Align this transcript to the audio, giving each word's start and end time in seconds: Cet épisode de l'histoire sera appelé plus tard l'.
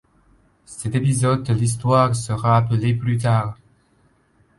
Cet 0.65 0.95
épisode 0.95 1.43
de 1.43 1.53
l'histoire 1.53 2.15
sera 2.15 2.57
appelé 2.57 2.95
plus 2.95 3.19
tard 3.19 3.59
l'. 3.59 3.61